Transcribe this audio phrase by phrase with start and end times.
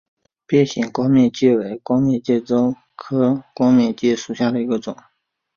[0.47, 2.41] 变形光面介为光面介
[2.95, 4.97] 科光面介属下的一个种。